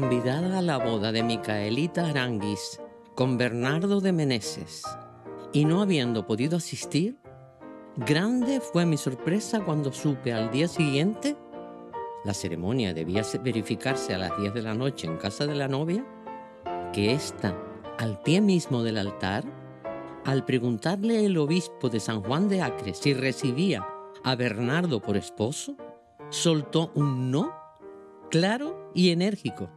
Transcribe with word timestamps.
convidada 0.00 0.58
a 0.58 0.62
la 0.62 0.78
boda 0.78 1.10
de 1.10 1.24
Micaelita 1.24 2.08
Aranguis 2.08 2.80
con 3.16 3.36
Bernardo 3.36 4.00
de 4.00 4.12
Meneses 4.12 4.84
y 5.52 5.64
no 5.64 5.82
habiendo 5.82 6.24
podido 6.24 6.58
asistir, 6.58 7.18
grande 7.96 8.60
fue 8.60 8.86
mi 8.86 8.96
sorpresa 8.96 9.64
cuando 9.64 9.92
supe 9.92 10.32
al 10.32 10.52
día 10.52 10.68
siguiente, 10.68 11.36
la 12.24 12.32
ceremonia 12.32 12.94
debía 12.94 13.24
verificarse 13.42 14.14
a 14.14 14.18
las 14.18 14.38
10 14.38 14.54
de 14.54 14.62
la 14.62 14.74
noche 14.74 15.08
en 15.08 15.16
casa 15.16 15.46
de 15.46 15.56
la 15.56 15.66
novia, 15.66 16.06
que 16.92 17.10
ésta, 17.12 17.60
al 17.98 18.22
pie 18.22 18.40
mismo 18.40 18.84
del 18.84 18.98
altar, 18.98 19.42
al 20.24 20.44
preguntarle 20.44 21.26
el 21.26 21.36
obispo 21.38 21.88
de 21.88 21.98
San 21.98 22.22
Juan 22.22 22.48
de 22.48 22.62
Acre 22.62 22.94
si 22.94 23.14
recibía 23.14 23.84
a 24.22 24.36
Bernardo 24.36 25.02
por 25.02 25.16
esposo, 25.16 25.74
soltó 26.30 26.92
un 26.94 27.32
no 27.32 27.52
claro 28.30 28.92
y 28.94 29.10
enérgico. 29.10 29.70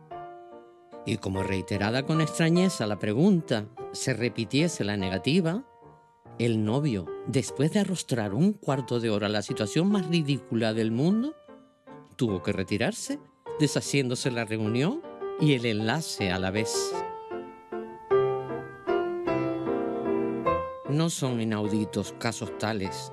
Y 1.06 1.18
como 1.18 1.42
reiterada 1.44 2.04
con 2.06 2.22
extrañeza 2.22 2.86
la 2.86 3.00
pregunta 3.00 3.66
se 3.92 4.14
repitiese 4.14 4.84
la 4.84 4.98
negativa, 4.98 5.64
el 6.38 6.64
novio, 6.64 7.06
después 7.28 7.74
de 7.74 7.80
arrostrar 7.80 8.34
un 8.34 8.54
cuarto 8.54 9.00
de 9.00 9.10
hora 9.10 9.30
la 9.30 9.42
situación 9.42 9.92
más 9.92 10.08
ridícula 10.08 10.74
del 10.74 10.92
mundo, 10.92 11.36
tuvo 12.16 12.42
que 12.42 12.52
retirarse, 12.52 13.20
deshaciéndose 13.60 14.32
la 14.32 14.46
reunión 14.46 15.02
y 15.40 15.54
el 15.54 15.66
enlace 15.66 16.32
a 16.32 16.40
la 16.40 16.52
vez. 16.52 16.94
No 20.90 21.10
son 21.10 21.42
inauditos 21.42 22.14
casos 22.20 22.58
tales 22.58 23.12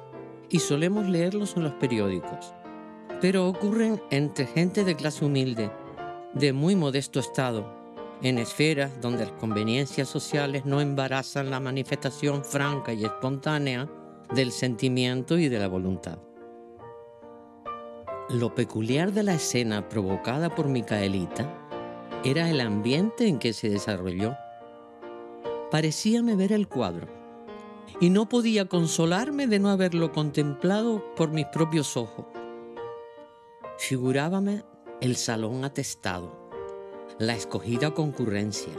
y 0.51 0.59
solemos 0.59 1.09
leerlos 1.09 1.57
en 1.57 1.65
los 1.65 1.73
periódicos, 1.75 2.55
pero 3.21 3.49
ocurren 3.49 4.01
entre 4.11 4.47
gente 4.47 4.85
de 4.85 4.97
clase 4.97 5.25
humilde, 5.25 5.71
de 6.35 6.53
muy 6.53 6.77
modesto 6.77 7.21
estado, 7.21 7.78
en 8.23 8.39
esferas 8.39 9.01
donde 9.01 9.25
las 9.25 9.33
conveniencias 9.33 10.09
sociales 10.09 10.65
no 10.65 10.81
embarazan 10.81 11.51
la 11.51 11.61
manifestación 11.61 12.45
franca 12.45 12.93
y 12.93 13.05
espontánea 13.05 13.89
del 14.35 14.53
sentimiento 14.53 15.39
y 15.39 15.49
de 15.49 15.59
la 15.59 15.69
voluntad. 15.69 16.19
Lo 18.29 18.55
peculiar 18.55 19.13
de 19.13 19.23
la 19.23 19.35
escena 19.35 19.89
provocada 19.89 20.55
por 20.55 20.69
Micaelita 20.69 21.67
era 22.25 22.51
el 22.51 22.61
ambiente 22.61 23.27
en 23.27 23.39
que 23.39 23.53
se 23.53 23.71
desarrolló. 23.71 24.37
Parecíame 25.71 26.35
ver 26.35 26.53
el 26.53 26.69
cuadro 26.69 27.07
y 28.01 28.11
no 28.11 28.29
podía 28.29 28.67
consolarme 28.67 29.47
de 29.47 29.59
no 29.59 29.71
haberlo 29.71 30.13
contemplado 30.13 31.15
por 31.15 31.31
mis 31.31 31.47
propios 31.47 31.97
ojos. 31.97 32.27
Figurábame 33.79 34.65
el 35.01 35.17
salón 35.17 35.65
atestado 35.65 36.38
la 37.19 37.35
escogida 37.35 37.91
concurrencia, 37.95 38.73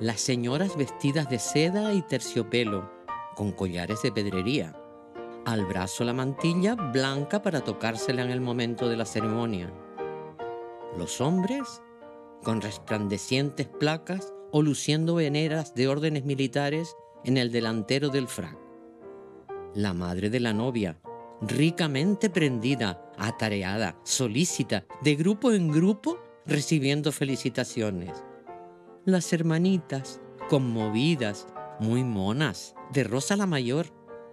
las 0.00 0.22
señoras 0.22 0.74
vestidas 0.78 1.28
de 1.28 1.38
seda 1.38 1.92
y 1.92 2.00
terciopelo, 2.00 2.90
con 3.36 3.52
collares 3.52 4.00
de 4.00 4.10
pedrería, 4.10 4.74
al 5.44 5.66
brazo 5.66 6.04
la 6.04 6.14
mantilla 6.14 6.74
blanca 6.74 7.42
para 7.42 7.60
tocársela 7.60 8.22
en 8.22 8.30
el 8.30 8.40
momento 8.40 8.88
de 8.88 8.96
la 8.96 9.04
ceremonia, 9.04 9.70
los 10.96 11.20
hombres 11.20 11.82
con 12.42 12.62
resplandecientes 12.62 13.68
placas 13.68 14.32
o 14.50 14.62
luciendo 14.62 15.16
veneras 15.16 15.74
de 15.74 15.88
órdenes 15.88 16.24
militares 16.24 16.96
en 17.24 17.36
el 17.36 17.52
delantero 17.52 18.08
del 18.08 18.28
frac, 18.28 18.56
la 19.74 19.92
madre 19.92 20.30
de 20.30 20.40
la 20.40 20.54
novia, 20.54 21.02
ricamente 21.42 22.30
prendida, 22.30 23.12
atareada, 23.18 24.00
solícita, 24.04 24.86
de 25.02 25.16
grupo 25.16 25.52
en 25.52 25.70
grupo, 25.70 26.18
recibiendo 26.48 27.12
felicitaciones. 27.12 28.24
Las 29.04 29.34
hermanitas, 29.34 30.20
conmovidas, 30.48 31.46
muy 31.78 32.02
monas, 32.04 32.74
de 32.90 33.04
rosa 33.04 33.36
la 33.36 33.46
mayor, 33.46 33.86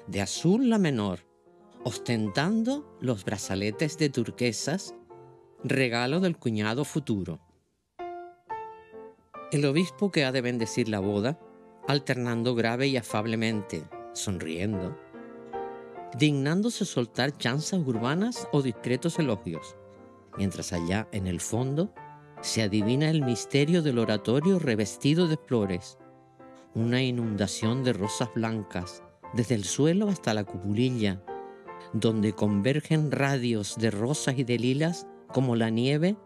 de 0.07 0.21
azul 0.21 0.69
la 0.69 0.77
menor, 0.77 1.27
ostentando 1.83 2.97
los 3.01 3.25
brazaletes 3.25 3.97
de 3.97 4.09
turquesas, 4.09 4.95
regalo 5.61 6.21
del 6.21 6.37
cuñado 6.37 6.85
futuro. 6.85 7.41
El 9.51 9.65
obispo 9.65 10.09
que 10.09 10.23
ha 10.23 10.31
de 10.31 10.41
bendecir 10.41 10.87
la 10.87 10.99
boda, 10.99 11.37
alternando 11.85 12.55
grave 12.55 12.87
y 12.87 12.95
afablemente, 12.95 13.83
sonriendo, 14.13 14.97
dignándose 16.17 16.85
soltar 16.85 17.37
chanzas 17.37 17.81
urbanas 17.85 18.47
o 18.53 18.61
discretos 18.61 19.19
elogios, 19.19 19.75
mientras 20.37 20.71
allá 20.71 21.09
en 21.11 21.27
el 21.27 21.41
fondo 21.41 21.93
se 22.45 22.61
adivina 22.61 23.09
el 23.09 23.23
misterio 23.23 23.81
del 23.81 23.97
oratorio 23.97 24.59
revestido 24.59 25.28
de 25.28 25.35
flores, 25.35 25.97
una 26.75 27.01
inundación 27.01 27.83
de 27.83 27.91
rosas 27.91 28.29
blancas, 28.35 29.03
desde 29.33 29.56
el 29.56 29.63
suelo 29.63 30.09
hasta 30.09 30.35
la 30.35 30.44
cupulilla, 30.44 31.23
donde 31.91 32.34
convergen 32.34 33.09
radios 33.09 33.78
de 33.79 33.89
rosas 33.89 34.38
y 34.38 34.44
de 34.44 34.59
lilas 34.59 35.07
como 35.34 35.55
la 35.55 35.72
nieve 35.72 36.17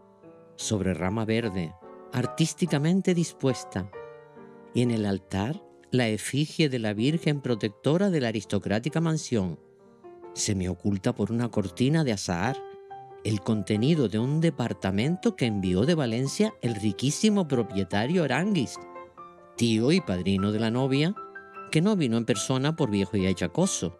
sobre 0.57 0.93
rama 0.93 1.23
verde, 1.23 1.73
artísticamente 2.11 3.13
dispuesta, 3.13 3.89
y 4.73 4.81
en 4.81 4.91
el 4.91 5.05
altar 5.05 5.63
la 5.89 6.09
efigie 6.09 6.67
de 6.67 6.79
la 6.79 6.93
Virgen 6.93 7.39
protectora 7.39 8.09
de 8.09 8.19
la 8.19 8.27
aristocrática 8.27 8.99
mansión, 8.99 9.57
se 10.33 10.53
me 10.53 10.67
oculta 10.67 11.15
por 11.15 11.31
una 11.31 11.49
cortina 11.49 12.03
de 12.03 12.11
azahar 12.11 12.57
el 13.23 13.41
contenido 13.41 14.07
de 14.07 14.19
un 14.19 14.41
departamento 14.41 15.35
que 15.35 15.45
envió 15.45 15.85
de 15.85 15.95
Valencia 15.95 16.53
el 16.61 16.75
riquísimo 16.75 17.47
propietario 17.47 18.23
Aranguis, 18.23 18.77
tío 19.57 19.91
y 19.91 20.01
padrino 20.01 20.51
de 20.51 20.59
la 20.59 20.71
novia, 20.71 21.13
que 21.71 21.81
no 21.81 21.95
vino 21.95 22.17
en 22.17 22.25
persona 22.25 22.75
por 22.75 22.89
viejo 22.89 23.17
y 23.17 23.27
achacoso. 23.27 23.99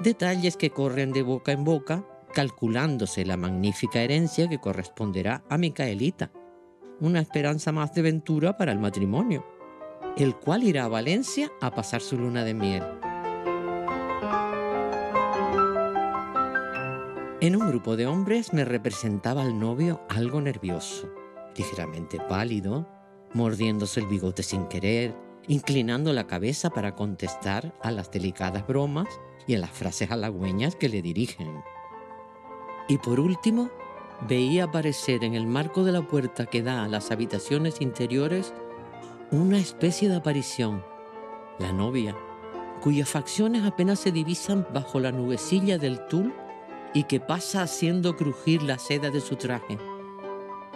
Detalles 0.00 0.56
que 0.56 0.70
corren 0.70 1.12
de 1.12 1.22
boca 1.22 1.52
en 1.52 1.64
boca, 1.64 2.06
calculándose 2.32 3.24
la 3.24 3.36
magnífica 3.36 4.00
herencia 4.00 4.48
que 4.48 4.58
corresponderá 4.58 5.44
a 5.48 5.58
Micaelita, 5.58 6.30
una 7.00 7.20
esperanza 7.20 7.72
más 7.72 7.92
de 7.94 8.02
ventura 8.02 8.56
para 8.56 8.72
el 8.72 8.78
matrimonio, 8.78 9.44
el 10.16 10.36
cual 10.36 10.62
irá 10.62 10.84
a 10.84 10.88
Valencia 10.88 11.50
a 11.60 11.72
pasar 11.72 12.00
su 12.00 12.16
luna 12.16 12.44
de 12.44 12.54
miel. 12.54 12.82
En 17.42 17.56
un 17.56 17.66
grupo 17.66 17.96
de 17.96 18.06
hombres 18.06 18.52
me 18.52 18.64
representaba 18.64 19.42
al 19.42 19.58
novio 19.58 20.00
algo 20.08 20.40
nervioso, 20.40 21.12
ligeramente 21.56 22.20
pálido, 22.28 22.88
mordiéndose 23.34 23.98
el 23.98 24.06
bigote 24.06 24.44
sin 24.44 24.66
querer, 24.66 25.12
inclinando 25.48 26.12
la 26.12 26.28
cabeza 26.28 26.70
para 26.70 26.94
contestar 26.94 27.74
a 27.82 27.90
las 27.90 28.12
delicadas 28.12 28.64
bromas 28.64 29.08
y 29.48 29.56
a 29.56 29.58
las 29.58 29.70
frases 29.70 30.12
halagüeñas 30.12 30.76
que 30.76 30.88
le 30.88 31.02
dirigen. 31.02 31.64
Y 32.86 32.98
por 32.98 33.18
último, 33.18 33.72
veía 34.28 34.66
aparecer 34.66 35.24
en 35.24 35.34
el 35.34 35.48
marco 35.48 35.82
de 35.82 35.90
la 35.90 36.02
puerta 36.02 36.46
que 36.46 36.62
da 36.62 36.84
a 36.84 36.88
las 36.88 37.10
habitaciones 37.10 37.80
interiores 37.80 38.54
una 39.32 39.58
especie 39.58 40.08
de 40.08 40.14
aparición, 40.14 40.84
la 41.58 41.72
novia, 41.72 42.16
cuyas 42.80 43.08
facciones 43.08 43.64
apenas 43.64 43.98
se 43.98 44.12
divisan 44.12 44.64
bajo 44.72 45.00
la 45.00 45.10
nubecilla 45.10 45.76
del 45.76 46.06
tul 46.06 46.32
y 46.94 47.04
que 47.04 47.20
pasa 47.20 47.62
haciendo 47.62 48.16
crujir 48.16 48.62
la 48.62 48.78
seda 48.78 49.10
de 49.10 49.20
su 49.20 49.36
traje, 49.36 49.78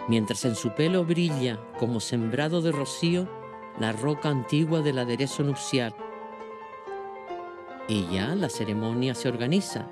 mientras 0.07 0.45
en 0.45 0.55
su 0.55 0.73
pelo 0.73 1.05
brilla, 1.05 1.59
como 1.79 1.99
sembrado 1.99 2.61
de 2.61 2.71
rocío, 2.71 3.27
la 3.79 3.91
roca 3.91 4.29
antigua 4.29 4.81
del 4.81 4.99
aderezo 4.99 5.43
nupcial. 5.43 5.95
Y 7.87 8.07
ya 8.07 8.35
la 8.35 8.49
ceremonia 8.49 9.13
se 9.13 9.29
organiza. 9.29 9.89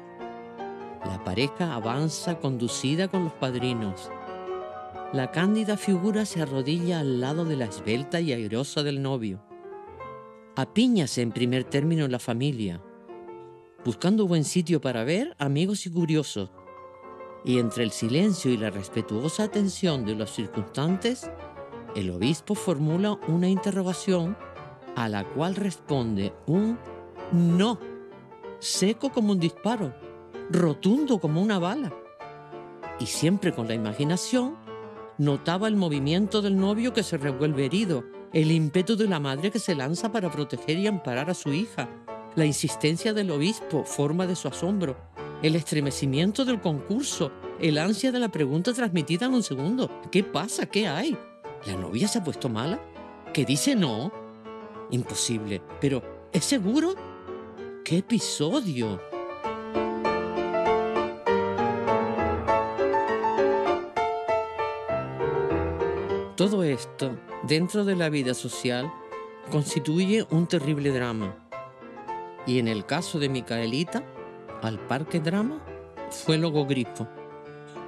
La 1.05 1.23
pareja 1.23 1.75
avanza 1.75 2.39
conducida 2.39 3.07
con 3.07 3.25
los 3.25 3.33
padrinos. 3.33 4.09
La 5.13 5.31
cándida 5.31 5.77
figura 5.77 6.25
se 6.25 6.41
arrodilla 6.41 6.99
al 6.99 7.21
lado 7.21 7.45
de 7.45 7.55
la 7.55 7.65
esbelta 7.65 8.19
y 8.19 8.33
airosa 8.33 8.83
del 8.83 9.01
novio. 9.01 9.41
Apíñase 10.55 11.21
en 11.21 11.31
primer 11.31 11.63
término 11.63 12.07
la 12.07 12.19
familia, 12.19 12.81
buscando 13.85 14.27
buen 14.27 14.43
sitio 14.43 14.81
para 14.81 15.03
ver 15.03 15.35
amigos 15.37 15.85
y 15.85 15.91
curiosos. 15.91 16.49
Y 17.45 17.59
entre 17.59 17.83
el 17.83 17.91
silencio 17.91 18.51
y 18.51 18.57
la 18.57 18.71
respetuosa 18.71 19.43
atención 19.43 20.03
de 20.03 20.15
los 20.15 20.31
circunstantes, 20.33 21.29
el 21.95 22.09
obispo 22.09 22.55
formula 22.55 23.19
una 23.27 23.47
interrogación 23.47 24.35
a 24.95 25.07
la 25.07 25.23
cual 25.23 25.55
responde 25.55 26.33
un 26.47 26.79
no, 27.31 27.79
seco 28.57 29.11
como 29.11 29.33
un 29.33 29.39
disparo, 29.39 29.93
rotundo 30.49 31.19
como 31.19 31.39
una 31.39 31.59
bala. 31.59 31.93
Y 32.99 33.05
siempre 33.05 33.53
con 33.53 33.67
la 33.67 33.75
imaginación, 33.75 34.55
notaba 35.19 35.67
el 35.67 35.75
movimiento 35.75 36.41
del 36.41 36.57
novio 36.57 36.91
que 36.91 37.03
se 37.03 37.17
revuelve 37.17 37.65
herido, 37.65 38.03
el 38.33 38.51
ímpetu 38.51 38.95
de 38.95 39.07
la 39.07 39.19
madre 39.19 39.51
que 39.51 39.59
se 39.59 39.75
lanza 39.75 40.11
para 40.11 40.31
proteger 40.31 40.79
y 40.79 40.87
amparar 40.87 41.29
a 41.29 41.35
su 41.35 41.53
hija, 41.53 41.87
la 42.35 42.45
insistencia 42.45 43.13
del 43.13 43.31
obispo, 43.31 43.85
forma 43.85 44.27
de 44.27 44.35
su 44.35 44.47
asombro, 44.47 44.97
el 45.41 45.55
estremecimiento 45.55 46.43
del 46.43 46.59
concurso, 46.59 47.31
el 47.59 47.77
ansia 47.77 48.11
de 48.11 48.19
la 48.19 48.29
pregunta 48.29 48.73
transmitida 48.73 49.25
en 49.25 49.33
un 49.33 49.43
segundo. 49.43 49.89
¿Qué 50.11 50.23
pasa? 50.23 50.65
¿Qué 50.65 50.87
hay? 50.87 51.17
¿La 51.65 51.75
novia 51.75 52.07
se 52.07 52.19
ha 52.19 52.23
puesto 52.23 52.49
mala? 52.49 52.79
¿Que 53.33 53.45
dice 53.45 53.75
no? 53.75 54.11
Imposible. 54.91 55.61
Pero, 55.79 56.01
¿es 56.33 56.43
seguro? 56.43 56.95
¡Qué 57.83 57.99
episodio! 57.99 58.99
Todo 66.35 66.63
esto, 66.63 67.17
dentro 67.43 67.85
de 67.85 67.95
la 67.95 68.09
vida 68.09 68.33
social, 68.33 68.91
constituye 69.49 70.27
un 70.31 70.47
terrible 70.47 70.91
drama. 70.91 71.44
Y 72.45 72.59
en 72.59 72.67
el 72.67 72.85
caso 72.85 73.19
de 73.19 73.29
Micaelita, 73.29 74.03
al 74.61 74.79
parque 74.79 75.19
drama 75.19 75.63
fue 76.09 76.37
logogrifo. 76.37 77.07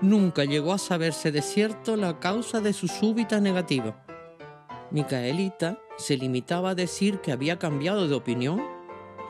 Nunca 0.02 0.46
llegó 0.46 0.74
a 0.74 0.78
saberse 0.78 1.32
de 1.32 1.42
cierto 1.42 1.96
la 1.96 2.20
causa 2.20 2.62
de 2.62 2.74
su 2.74 2.88
súbita 2.88 3.40
negativa. 3.40 4.04
Micaelita 4.92 5.80
se 5.98 6.18
limitaba 6.18 6.72
a 6.72 6.76
decir 6.76 7.20
que 7.20 7.32
había 7.32 7.60
cambiado 7.60 8.08
de 8.08 8.16
opinión 8.16 8.64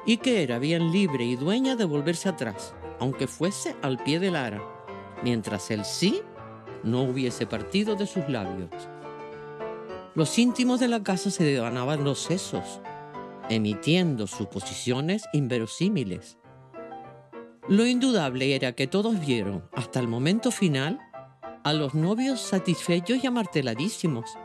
y 0.06 0.18
que 0.18 0.44
era 0.44 0.60
bien 0.60 0.92
libre 0.92 1.26
y 1.26 1.36
dueña 1.36 1.76
de 1.76 1.86
volverse 1.86 2.30
atrás, 2.30 2.76
aunque 3.00 3.28
fuese 3.28 3.76
al 3.82 3.98
pie 3.98 4.20
del 4.20 4.36
ara, 4.36 4.62
mientras 5.24 5.72
el 5.72 5.86
sí 5.86 6.22
no 6.84 7.04
hubiese 7.04 7.46
partido 7.46 7.96
de 7.96 8.08
sus 8.08 8.28
labios. 8.30 8.70
Los 10.16 10.38
íntimos 10.38 10.80
de 10.80 10.88
la 10.88 11.04
casa 11.04 11.30
se 11.30 11.44
devanaban 11.44 12.04
los 12.04 12.20
sesos, 12.20 12.82
emitiendo 13.50 14.28
suposiciones 14.28 15.26
inverosímiles. 15.34 16.38
Lo 17.68 17.86
indudable 17.86 18.56
era 18.56 18.74
que 18.74 18.88
todos 18.88 19.20
vieron, 19.20 19.68
hasta 19.74 20.00
el 20.00 20.08
momento 20.08 20.52
final, 20.52 21.00
a 21.64 21.74
los 21.74 21.94
novios 21.94 22.40
satisfechos 22.40 23.24
y 23.24 23.28
amarteladísimos. 23.28 24.38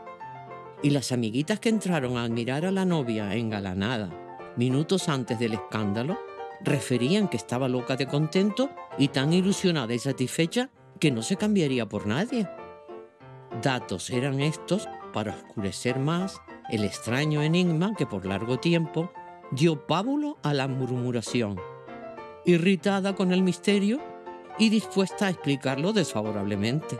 Y 0.81 0.89
las 0.89 1.11
amiguitas 1.11 1.59
que 1.59 1.69
entraron 1.69 2.17
a 2.17 2.23
admirar 2.23 2.65
a 2.65 2.71
la 2.71 2.83
novia 2.83 3.33
engalanada 3.35 4.23
minutos 4.55 5.09
antes 5.09 5.39
del 5.39 5.53
escándalo, 5.53 6.19
referían 6.61 7.27
que 7.27 7.37
estaba 7.37 7.67
loca 7.67 7.95
de 7.95 8.07
contento 8.07 8.69
y 8.97 9.09
tan 9.09 9.33
ilusionada 9.33 9.93
y 9.93 9.99
satisfecha 9.99 10.69
que 10.99 11.11
no 11.11 11.21
se 11.21 11.35
cambiaría 11.35 11.87
por 11.87 12.07
nadie. 12.07 12.47
Datos 13.61 14.09
eran 14.09 14.39
estos 14.39 14.87
para 15.11 15.35
oscurecer 15.35 15.99
más 15.99 16.41
el 16.69 16.83
extraño 16.83 17.41
enigma 17.41 17.93
que 17.95 18.05
por 18.05 18.25
largo 18.25 18.59
tiempo 18.59 19.11
dio 19.51 19.85
pábulo 19.85 20.37
a 20.43 20.53
la 20.53 20.67
murmuración 20.67 21.59
irritada 22.45 23.15
con 23.15 23.31
el 23.31 23.41
misterio 23.41 23.99
y 24.59 24.69
dispuesta 24.69 25.27
a 25.27 25.29
explicarlo 25.29 25.93
desfavorablemente. 25.93 26.99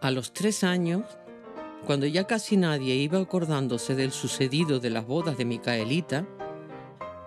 A 0.00 0.10
los 0.10 0.32
tres 0.32 0.64
años, 0.64 1.04
cuando 1.86 2.06
ya 2.06 2.24
casi 2.24 2.56
nadie 2.56 2.94
iba 2.94 3.18
acordándose 3.18 3.94
del 3.94 4.12
sucedido 4.12 4.80
de 4.80 4.90
las 4.90 5.06
bodas 5.06 5.36
de 5.36 5.44
Micaelita, 5.44 6.26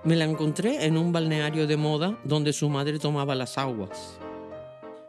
me 0.04 0.16
la 0.16 0.25
encontré 0.25 0.86
en 0.86 0.98
un 0.98 1.12
balneario 1.12 1.66
de 1.66 1.78
moda 1.78 2.19
donde 2.24 2.54
su 2.54 2.69
madre 2.69 3.00
tomaba 3.00 3.36
las 3.36 3.57
aguas. 3.57 4.19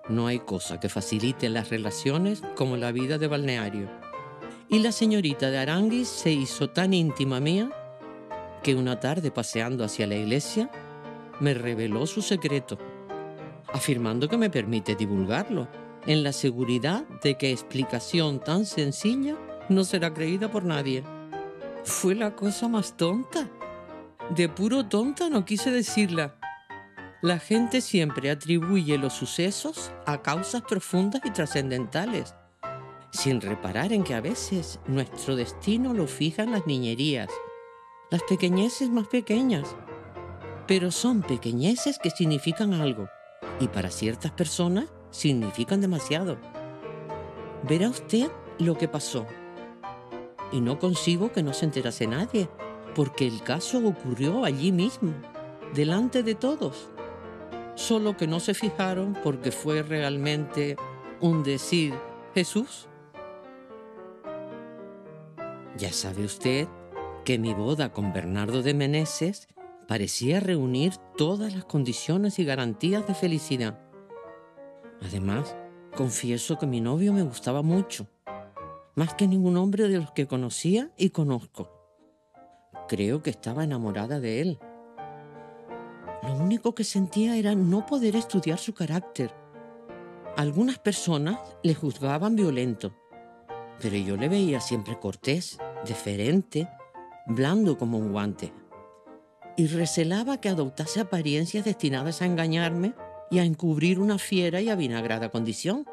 No 0.09 0.27
hay 0.27 0.39
cosa 0.39 0.79
que 0.79 0.89
facilite 0.89 1.49
las 1.49 1.71
relaciones 1.71 2.43
como 2.55 2.77
la 2.77 2.93
vida 2.93 3.19
de 3.19 3.27
balneario. 3.27 4.04
Y 4.75 4.81
la 4.81 4.91
señorita 4.91 5.53
de 5.53 5.59
Aranguis 5.59 6.09
se 6.09 6.33
hizo 6.33 6.69
tan 6.69 6.95
íntima 6.95 7.39
mía 7.39 7.71
que 8.61 8.75
una 8.75 8.99
tarde 8.99 9.31
paseando 9.31 9.85
hacia 9.85 10.09
la 10.09 10.17
iglesia 10.17 10.69
me 11.39 11.55
reveló 11.55 12.09
su 12.09 12.23
secreto, 12.23 12.77
afirmando 13.73 14.29
que 14.29 14.37
me 14.37 14.51
permite 14.51 14.97
divulgarlo, 14.97 15.69
en 16.07 16.25
la 16.25 16.33
seguridad 16.33 17.07
de 17.23 17.37
que 17.37 17.53
explicación 17.53 18.41
tan 18.41 18.67
sencilla 18.67 19.37
no 19.69 19.85
será 19.85 20.13
creída 20.13 20.51
por 20.51 20.65
nadie. 20.65 21.05
Fue 21.85 22.17
la 22.17 22.35
cosa 22.35 22.67
más 22.67 22.97
tonta. 22.97 23.49
De 24.31 24.49
puro 24.49 24.89
tonta 24.89 25.31
no 25.31 25.45
quise 25.45 25.71
decirla. 25.71 26.35
La 27.23 27.39
gente 27.39 27.81
siempre 27.81 28.29
atribuye 28.29 28.99
los 28.99 29.13
sucesos 29.13 29.93
a 30.05 30.21
causas 30.21 30.63
profundas 30.63 31.23
y 31.25 31.31
trascendentales, 31.31 32.35
sin 33.17 33.41
reparar 33.41 33.93
en 33.93 34.05
que 34.05 34.15
a 34.15 34.21
veces 34.21 34.81
nuestro 34.87 35.37
destino 35.37 35.95
lo 35.95 36.07
fijan 36.07 36.51
las 36.51 36.67
niñerías 36.67 37.31
las 38.15 38.23
pequeñeces 38.23 38.91
más 38.91 39.09
pequeñas. 39.09 39.75
Pero 40.69 40.93
son 40.93 41.23
pequeñeces 41.23 41.99
que 41.99 42.11
significan 42.11 42.73
algo 42.73 43.09
y 43.59 43.67
para 43.67 43.91
ciertas 43.91 44.31
personas 44.31 44.87
significan 45.11 45.81
demasiado. 45.81 46.37
Verá 47.65 47.89
usted 47.89 48.31
lo 48.61 48.79
que 48.79 48.87
pasó. 48.87 49.27
Y 50.53 50.61
no 50.61 50.79
consigo 50.79 51.33
que 51.33 51.43
no 51.43 51.53
se 51.53 51.65
enterase 51.65 52.07
nadie, 52.07 52.49
porque 52.95 53.27
el 53.27 53.43
caso 53.43 53.85
ocurrió 53.85 54.45
allí 54.45 54.71
mismo, 54.71 55.13
delante 55.75 56.23
de 56.23 56.37
todos. 56.37 56.91
Solo 57.75 58.17
que 58.17 58.29
no 58.29 58.39
se 58.39 58.55
fijaron 58.55 59.19
porque 59.25 59.51
fue 59.51 59.83
realmente 59.83 60.77
un 61.21 61.43
decir 61.43 61.95
Jesús. 62.33 62.89
Ya 65.77 65.93
sabe 65.93 66.25
usted 66.25 66.69
que 67.25 67.39
mi 67.39 67.53
boda 67.53 67.93
con 67.93 68.13
Bernardo 68.13 68.63
de 68.63 68.75
Meneses 68.75 69.49
parecía 69.89 70.39
reunir 70.39 70.95
todas 71.17 71.53
las 71.53 71.65
condiciones 71.65 72.39
y 72.39 72.45
garantías 72.45 73.07
de 73.07 73.15
felicidad. 73.15 73.81
Además, 75.03 75.57
confieso 75.97 76.59
que 76.59 76.67
mi 76.67 76.81
novio 76.81 77.13
me 77.13 77.23
gustaba 77.23 77.63
mucho, 77.63 78.07
más 78.95 79.15
que 79.15 79.27
ningún 79.27 79.57
hombre 79.57 79.89
de 79.89 79.99
los 79.99 80.13
que 80.13 80.27
conocía 80.27 80.93
y 80.97 81.11
conozco. 81.11 81.71
Creo 82.89 83.23
que 83.23 83.31
estaba 83.31 83.65
enamorada 83.65 84.21
de 84.21 84.41
él. 84.41 84.59
Lo 86.23 86.35
único 86.35 86.75
que 86.75 86.85
sentía 86.85 87.37
era 87.37 87.55
no 87.55 87.85
poder 87.85 88.15
estudiar 88.15 88.59
su 88.59 88.75
carácter. 88.75 89.35
Algunas 90.37 90.79
personas 90.79 91.39
le 91.63 91.75
juzgaban 91.75 92.37
violento, 92.37 92.95
pero 93.81 93.97
yo 93.97 94.17
le 94.17 94.29
veía 94.29 94.61
siempre 94.61 94.99
cortés, 94.99 95.59
deferente 95.87 96.69
blando 97.27 97.79
como 97.79 97.99
un 97.99 98.13
guante, 98.13 98.53
y 99.57 99.67
recelaba 99.67 100.41
que 100.41 100.49
adoptase 100.49 101.01
apariencias 101.01 101.65
destinadas 101.65 102.23
a 102.23 102.27
engañarme 102.27 102.95
y 103.31 103.39
a 103.39 103.45
encubrir 103.45 103.99
una 103.99 104.19
fiera 104.19 104.61
y 104.61 104.69
avinagrada 104.69 105.31
condición. 105.31 105.87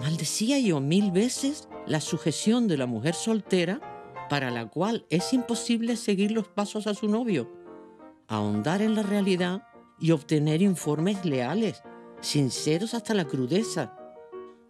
Maldecía 0.00 0.58
yo 0.58 0.80
mil 0.80 1.10
veces 1.10 1.68
la 1.86 2.00
sujeción 2.00 2.68
de 2.68 2.76
la 2.76 2.86
mujer 2.86 3.14
soltera 3.14 3.80
para 4.28 4.50
la 4.50 4.66
cual 4.68 5.06
es 5.10 5.32
imposible 5.32 5.96
seguir 5.96 6.30
los 6.30 6.48
pasos 6.48 6.86
a 6.86 6.94
su 6.94 7.08
novio, 7.08 7.50
ahondar 8.28 8.82
en 8.82 8.94
la 8.94 9.02
realidad 9.02 9.62
y 9.98 10.12
obtener 10.12 10.62
informes 10.62 11.24
leales, 11.24 11.82
sinceros 12.20 12.94
hasta 12.94 13.14
la 13.14 13.26
crudeza, 13.26 13.97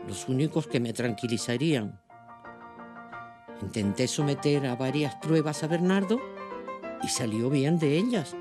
los 0.09 0.29
únicos 0.29 0.67
que 0.67 0.81
me 0.81 0.93
tranquilizarían. 0.93 2.00
Intenté 3.62 4.09
someter 4.09 4.67
a 4.67 4.75
varias 4.75 5.15
pruebas 5.17 5.62
a 5.62 5.67
Bernardo 5.67 6.19
y 7.03 7.09
salió 7.09 7.50
bien 7.50 7.79
de 7.79 7.99
ellas. 7.99 8.35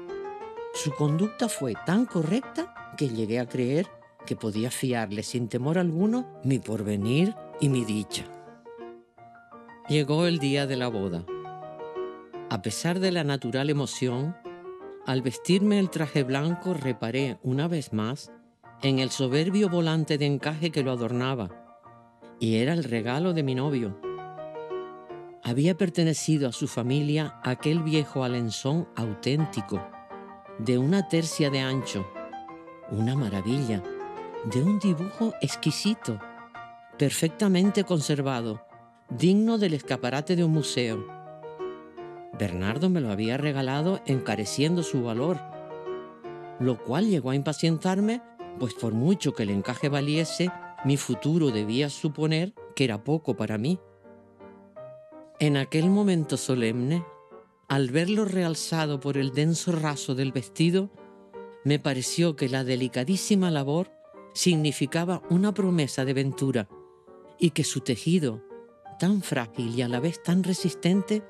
Su 0.74 0.94
conducta 0.94 1.50
fue 1.50 1.74
tan 1.86 2.06
correcta 2.06 2.94
que 2.98 3.10
llegué 3.10 3.40
a 3.40 3.48
creer 3.48 3.88
que 4.26 4.36
podía 4.36 4.72
fiarle 4.72 5.24
sin 5.24 5.48
temor 5.48 5.78
alguno 5.78 6.40
mi 6.44 6.60
porvenir 6.60 7.36
y 7.60 7.70
mi 7.70 7.84
dicha. 7.84 8.24
Llegó 9.90 10.26
el 10.26 10.40
día 10.40 10.68
de 10.68 10.76
la 10.78 10.88
boda. 10.88 11.26
A 12.50 12.62
pesar 12.62 13.00
de 13.00 13.12
la 13.12 13.24
natural 13.24 13.70
emoción, 13.70 14.38
al 15.06 15.22
vestirme 15.22 15.80
el 15.80 15.90
traje 15.90 16.24
blanco 16.24 16.74
reparé 16.74 17.40
una 17.42 17.68
vez 17.68 17.94
más 17.94 18.32
en 18.81 19.00
el 19.00 19.10
soberbio 19.10 19.69
volante 19.69 20.17
de 20.17 20.25
encaje 20.25 20.72
que 20.72 20.84
lo 20.84 20.91
adornaba, 20.91 21.50
y 22.39 22.57
era 22.57 22.74
el 22.74 22.84
regalo 22.84 23.34
de 23.34 23.43
mi 23.43 23.55
novio 23.55 23.98
había 25.48 25.77
pertenecido 25.77 26.50
a 26.50 26.51
su 26.51 26.67
familia 26.67 27.39
aquel 27.41 27.81
viejo 27.81 28.25
alenzón 28.25 28.86
auténtico, 28.98 29.81
de 30.60 30.77
una 30.77 31.07
tercia 31.07 31.50
de 31.50 31.62
ancho, 31.62 32.05
una 32.91 33.15
maravilla, 33.15 33.81
de 34.51 34.62
un 34.62 34.77
dibujo 34.77 35.34
exquisito, 35.39 36.19
perfectamente 36.98 37.86
conservado, 37.86 38.62
digno 39.10 39.57
del 39.57 39.74
escaparate 39.74 40.36
de 40.36 40.43
un 40.43 40.51
museo. 40.51 41.07
Bernardo 42.38 42.89
me 42.89 43.00
lo 43.00 43.10
había 43.10 43.38
regalado 43.38 44.01
encareciendo 44.05 44.84
su 44.84 45.01
valor, 45.01 45.39
lo 46.60 46.77
cual 46.77 47.07
llegó 47.07 47.29
a 47.29 47.36
impacientarme, 47.36 48.22
pues 48.58 48.74
por 48.74 48.94
mucho 48.94 49.34
que 49.34 49.44
el 49.44 49.50
encaje 49.50 49.90
valiese, 49.90 50.52
mi 50.86 50.98
futuro 50.98 51.52
debía 51.52 51.90
suponer 51.90 52.54
que 52.76 52.84
era 52.84 53.04
poco 53.04 53.36
para 53.36 53.58
mí. 53.58 53.80
En 55.40 55.58
aquel 55.58 55.90
momento 55.90 56.38
solemne, 56.38 57.04
al 57.68 57.90
verlo 57.90 58.26
realzado 58.26 59.00
por 59.00 59.18
el 59.18 59.34
denso 59.34 59.72
raso 59.72 60.16
del 60.16 60.32
vestido, 60.32 60.90
me 61.64 61.80
pareció 61.80 62.36
que 62.36 62.50
la 62.50 62.64
delicadísima 62.64 63.52
labor 63.52 63.92
significaba 64.34 65.22
una 65.30 65.54
promesa 65.54 66.06
de 66.06 66.14
ventura 66.14 66.70
y 67.40 67.52
que 67.52 67.64
su 67.64 67.82
tejido, 67.82 68.42
tan 69.00 69.22
frágil 69.22 69.76
y 69.78 69.82
a 69.82 69.88
la 69.88 70.00
vez 70.00 70.24
tan 70.24 70.44
resistente, 70.44 71.24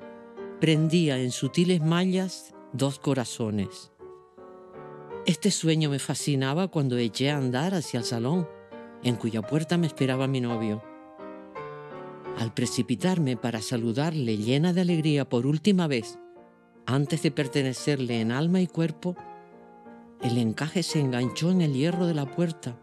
prendía 0.60 1.18
en 1.18 1.32
sutiles 1.32 1.80
mallas 1.80 2.54
dos 2.72 2.98
corazones. 2.98 3.90
Este 5.28 5.50
sueño 5.50 5.90
me 5.90 5.98
fascinaba 5.98 6.68
cuando 6.68 6.96
eché 6.96 7.30
a 7.30 7.36
andar 7.36 7.74
hacia 7.74 7.98
el 7.98 8.04
salón, 8.04 8.48
en 9.02 9.16
cuya 9.16 9.42
puerta 9.42 9.76
me 9.76 9.86
esperaba 9.86 10.26
mi 10.26 10.40
novio. 10.40 10.82
Al 12.38 12.54
precipitarme 12.54 13.36
para 13.36 13.60
saludarle 13.60 14.38
llena 14.38 14.72
de 14.72 14.80
alegría 14.80 15.28
por 15.28 15.46
última 15.46 15.86
vez, 15.86 16.18
antes 16.86 17.20
de 17.20 17.30
pertenecerle 17.30 18.22
en 18.22 18.32
alma 18.32 18.62
y 18.62 18.68
cuerpo, 18.68 19.16
el 20.22 20.38
encaje 20.38 20.82
se 20.82 20.98
enganchó 20.98 21.50
en 21.50 21.60
el 21.60 21.74
hierro 21.74 22.06
de 22.06 22.14
la 22.14 22.24
puerta 22.24 22.78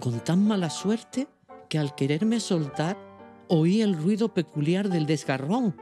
con 0.00 0.18
tan 0.18 0.48
mala 0.48 0.70
suerte 0.70 1.28
que 1.68 1.78
al 1.78 1.94
quererme 1.94 2.40
soltar 2.40 2.98
oí 3.46 3.82
el 3.82 3.96
ruido 3.96 4.34
peculiar 4.34 4.88
del 4.88 5.06
desgarrón 5.06 5.76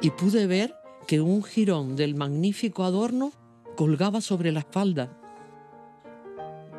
y 0.00 0.10
pude 0.10 0.46
ver 0.46 0.76
que 1.08 1.20
un 1.20 1.42
jirón 1.42 1.96
del 1.96 2.14
magnífico 2.14 2.84
adorno 2.84 3.32
colgaba 3.78 4.20
sobre 4.20 4.50
la 4.50 4.58
espalda. 4.58 5.08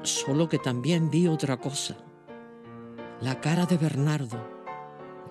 Solo 0.02 0.50
que 0.50 0.60
también 0.60 1.10
vi 1.10 1.28
otra 1.28 1.56
cosa. 1.56 1.96
La 3.22 3.40
cara 3.40 3.66
de 3.66 3.78
Bernardo, 3.78 4.38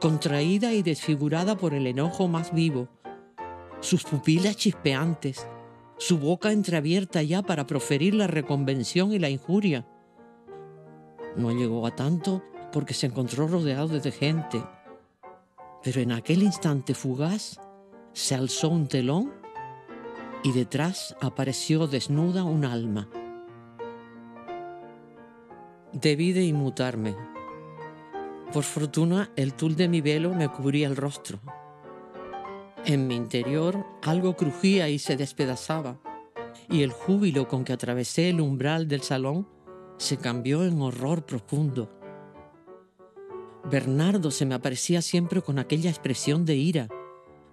contraída 0.01 0.73
y 0.73 0.83
desfigurada 0.83 1.59
por 1.59 1.75
el 1.75 1.87
enojo 1.87 2.27
más 2.27 2.55
vivo, 2.55 2.89
sus 3.81 4.03
pupilas 4.05 4.57
chispeantes, 4.57 5.47
su 5.99 6.17
boca 6.17 6.53
entreabierta 6.53 7.23
ya 7.23 7.43
para 7.43 7.67
proferir 7.67 8.15
la 8.15 8.29
reconvención 8.29 9.13
y 9.13 9.19
la 9.19 9.29
injuria. 9.29 9.87
No 11.37 11.53
llegó 11.53 11.87
a 11.87 11.95
tanto 11.95 12.43
porque 12.73 12.95
se 12.95 13.09
encontró 13.09 13.47
rodeado 13.47 14.01
de 14.01 14.11
gente, 14.11 14.65
pero 15.85 16.01
en 16.01 16.13
aquel 16.13 16.45
instante 16.45 16.95
fugaz 16.95 17.61
se 18.15 18.35
alzó 18.35 18.71
un 18.71 18.89
telón 18.89 19.35
y 20.43 20.53
detrás 20.53 21.17
apareció 21.21 21.87
desnuda 21.87 22.45
un 22.45 22.65
alma. 22.65 23.09
Debí 25.93 26.33
de 26.33 26.45
inmutarme. 26.45 27.17
Por 28.53 28.65
fortuna 28.65 29.31
el 29.37 29.55
tul 29.55 29.77
de 29.77 29.89
mi 29.89 30.01
velo 30.01 30.35
me 30.35 30.49
cubría 30.49 30.87
el 30.87 30.97
rostro. 30.97 31.41
En 32.85 33.07
mi 33.07 33.17
interior 33.17 33.85
algo 34.03 34.37
crujía 34.37 34.89
y 34.89 34.99
se 34.99 35.17
despedazaba, 35.17 35.99
y 36.71 36.83
el 36.83 36.93
júbilo 36.93 37.49
con 37.49 37.65
que 37.65 37.73
atravesé 37.73 38.31
el 38.31 38.41
umbral 38.41 38.89
del 38.89 39.03
salón 39.03 39.49
se 39.99 40.17
cambió 40.17 40.65
en 40.65 40.81
horror 40.81 41.27
profundo. 41.27 41.91
Bernardo 43.65 44.31
se 44.31 44.47
me 44.47 44.55
aparecía 44.55 45.03
siempre 45.03 45.43
con 45.43 45.59
aquella 45.59 45.91
expresión 45.91 46.45
de 46.47 46.57
ira, 46.57 46.89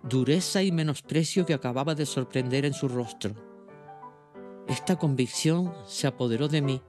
dureza 0.08 0.62
y 0.62 0.72
menosprecio 0.72 1.46
que 1.46 1.56
acababa 1.56 1.96
de 1.96 2.06
sorprender 2.06 2.66
en 2.66 2.74
su 2.74 2.88
rostro. 2.88 3.34
Esta 4.68 4.98
convicción 4.98 5.74
se 5.88 6.08
apoderó 6.08 6.48
de 6.48 6.62
mí 6.62 6.82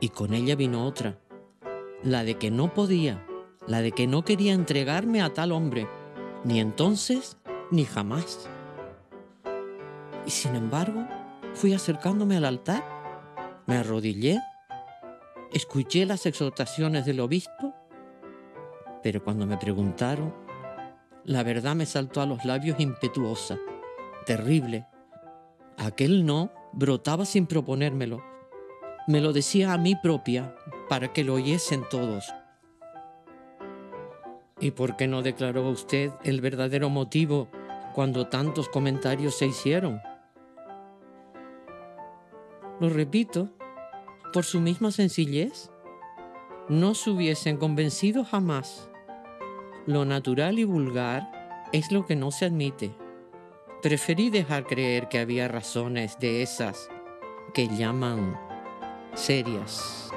y 0.00 0.10
con 0.10 0.32
ella 0.34 0.54
vino 0.54 0.84
otra, 0.84 1.18
la 2.04 2.22
de 2.22 2.36
que 2.36 2.50
no 2.50 2.72
podía, 2.72 3.26
la 3.66 3.80
de 3.80 3.90
que 3.90 4.06
no 4.06 4.24
quería 4.24 4.52
entregarme 4.52 5.20
a 5.20 5.34
tal 5.34 5.50
hombre, 5.50 5.88
ni 6.44 6.60
entonces 6.60 7.36
ni 7.72 7.84
jamás. 7.84 8.48
Y 10.24 10.30
sin 10.30 10.54
embargo, 10.54 11.06
fui 11.54 11.74
acercándome 11.74 12.36
al 12.36 12.44
altar, 12.44 12.84
me 13.66 13.76
arrodillé, 13.76 14.40
escuché 15.52 16.06
las 16.06 16.24
exhortaciones 16.24 17.04
del 17.04 17.18
obispo, 17.18 17.74
pero 19.02 19.24
cuando 19.24 19.44
me 19.44 19.56
preguntaron 19.56 20.47
la 21.24 21.42
verdad 21.42 21.74
me 21.74 21.86
saltó 21.86 22.20
a 22.20 22.26
los 22.26 22.44
labios 22.44 22.80
impetuosa, 22.80 23.58
terrible. 24.26 24.86
Aquel 25.76 26.24
no 26.24 26.50
brotaba 26.72 27.24
sin 27.24 27.46
proponérmelo. 27.46 28.22
Me 29.06 29.20
lo 29.20 29.32
decía 29.32 29.72
a 29.72 29.78
mí 29.78 29.94
propia 30.02 30.54
para 30.88 31.12
que 31.12 31.24
lo 31.24 31.34
oyesen 31.34 31.84
todos. 31.90 32.32
¿Y 34.60 34.72
por 34.72 34.96
qué 34.96 35.06
no 35.06 35.22
declaró 35.22 35.68
usted 35.68 36.10
el 36.24 36.40
verdadero 36.40 36.88
motivo 36.88 37.48
cuando 37.94 38.26
tantos 38.26 38.68
comentarios 38.68 39.36
se 39.36 39.46
hicieron? 39.46 40.00
Lo 42.80 42.88
repito, 42.88 43.48
por 44.32 44.44
su 44.44 44.60
misma 44.60 44.90
sencillez, 44.90 45.70
no 46.68 46.94
se 46.94 47.10
hubiesen 47.10 47.56
convencido 47.56 48.24
jamás 48.24 48.88
lo 49.88 50.04
natural 50.04 50.58
y 50.58 50.64
vulgar 50.64 51.66
es 51.72 51.90
lo 51.92 52.04
que 52.04 52.14
no 52.14 52.30
se 52.30 52.44
admite. 52.44 52.90
Preferí 53.82 54.28
dejar 54.28 54.66
creer 54.66 55.08
que 55.08 55.18
había 55.18 55.48
razones 55.48 56.18
de 56.18 56.42
esas 56.42 56.90
que 57.54 57.68
llaman 57.68 58.38
serias. 59.14 60.12